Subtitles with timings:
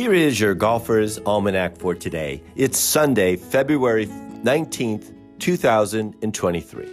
[0.00, 2.42] Here is your Golfer's Almanac for today.
[2.56, 6.86] It's Sunday, February 19th, 2023.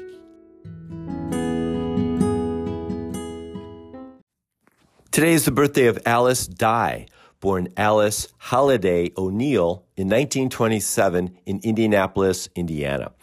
[5.10, 7.06] Today is the birthday of Alice Dye,
[7.40, 13.13] born Alice Halliday O'Neill in 1927 in Indianapolis, Indiana.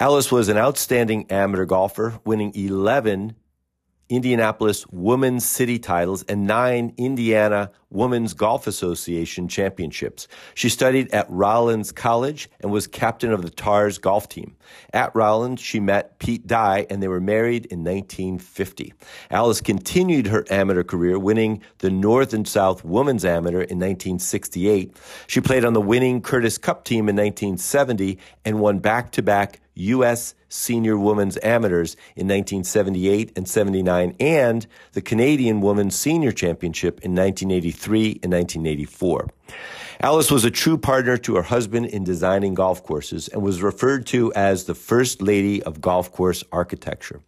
[0.00, 3.36] Alice was an outstanding amateur golfer, winning 11
[4.08, 10.28] Indianapolis Women's City titles and nine Indiana Women's Golf Association championships.
[10.54, 14.56] She studied at Rollins College and was captain of the Tars golf team.
[14.92, 18.92] At Rollins, she met Pete Dye and they were married in 1950.
[19.30, 24.96] Alice continued her amateur career, winning the North and South Women's Amateur in 1968.
[25.26, 29.60] She played on the winning Curtis Cup team in 1970 and won back to back
[29.76, 30.34] U.S.
[30.48, 38.20] Senior Women's Amateurs in 1978 and 79, and the Canadian Women's Senior Championship in 1983
[38.22, 39.28] and 1984.
[40.00, 44.06] Alice was a true partner to her husband in designing golf courses and was referred
[44.06, 47.22] to as the first lady of golf course architecture.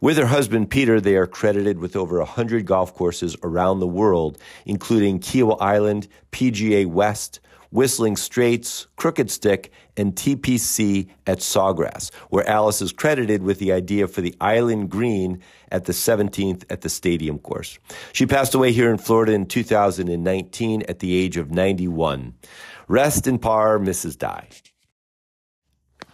[0.00, 4.38] With her husband Peter, they are credited with over 100 golf courses around the world,
[4.64, 7.40] including Kiawah Island, PGA West,
[7.72, 14.06] Whistling Straits, Crooked Stick, and TPC at Sawgrass, where Alice is credited with the idea
[14.06, 17.78] for the Island Green at the 17th at the Stadium course.
[18.12, 22.11] She passed away here in Florida in 2019 at the age of 91.
[22.88, 24.18] Rest in par, Mrs.
[24.18, 24.48] Dye.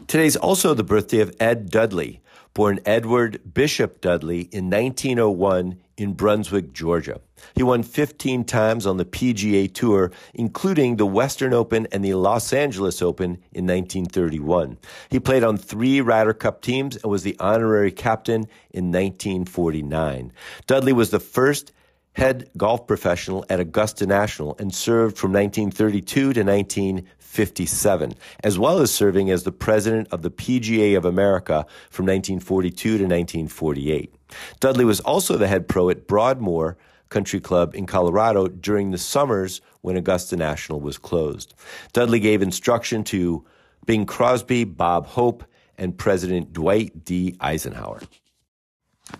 [0.06, 2.22] Today's also the birthday of Ed Dudley,
[2.54, 7.20] born Edward Bishop Dudley in 1901 in Brunswick, Georgia.
[7.54, 12.52] He won 15 times on the PGA Tour, including the Western Open and the Los
[12.52, 14.78] Angeles Open in 1931.
[15.10, 20.32] He played on three Ryder Cup teams and was the honorary captain in 1949.
[20.66, 21.72] Dudley was the first
[22.18, 28.90] head golf professional at Augusta National and served from 1932 to 1957, as well as
[28.90, 34.12] serving as the president of the PGA of America from 1942 to 1948.
[34.58, 36.76] Dudley was also the head pro at Broadmoor
[37.08, 41.54] Country Club in Colorado during the summers when Augusta National was closed.
[41.92, 43.46] Dudley gave instruction to
[43.86, 45.44] Bing Crosby, Bob Hope,
[45.78, 47.36] and President Dwight D.
[47.40, 48.00] Eisenhower.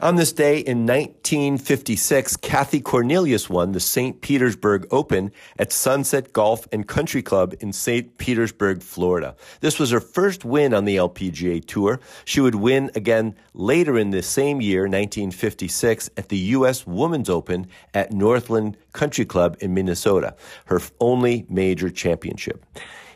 [0.00, 4.20] On this day in 1956, Kathy Cornelius won the St.
[4.20, 8.16] Petersburg Open at Sunset Golf and Country Club in St.
[8.16, 9.34] Petersburg, Florida.
[9.60, 11.98] This was her first win on the LPGA Tour.
[12.24, 16.86] She would win again later in the same year, 1956, at the U.S.
[16.86, 22.64] Women's Open at Northland Country Club in Minnesota, her only major championship.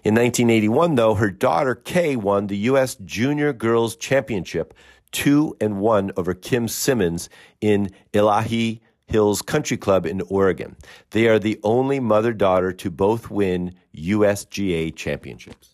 [0.05, 2.97] In 1981, though, her daughter Kay won the U.S.
[3.05, 4.75] Junior Girls Championship
[5.13, 7.29] two and one over Kim Simmons
[7.61, 10.77] in Illahe Hills Country Club in Oregon.
[11.11, 15.72] They are the only mother daughter to both win USGA championships.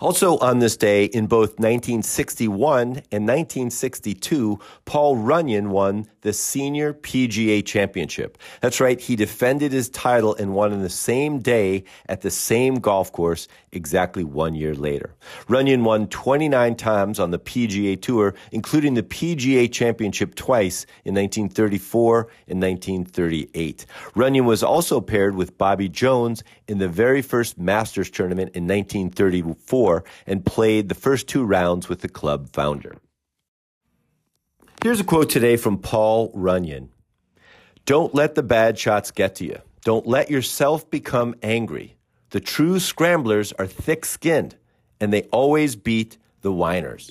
[0.00, 7.64] Also on this day, in both 1961 and 1962, Paul Runyan won the Senior PGA
[7.64, 8.38] Championship.
[8.60, 12.76] That's right, he defended his title and won on the same day at the same
[12.76, 15.14] golf course exactly one year later.
[15.48, 22.28] Runyan won 29 times on the PGA Tour, including the PGA Championship twice in 1934
[22.48, 23.86] and 1938.
[24.14, 29.75] Runyan was also paired with Bobby Jones in the very first Masters tournament in 1934
[30.26, 32.96] and played the first two rounds with the club founder.
[34.82, 36.88] Here's a quote today from Paul Runyan.
[37.84, 39.58] Don't let the bad shots get to you.
[39.84, 41.96] Don't let yourself become angry.
[42.30, 44.56] The true scramblers are thick skinned
[45.00, 47.10] and they always beat the whiners.